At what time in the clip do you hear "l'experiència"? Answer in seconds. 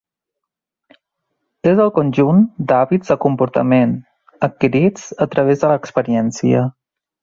5.75-6.71